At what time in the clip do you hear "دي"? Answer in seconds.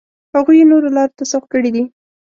1.75-1.83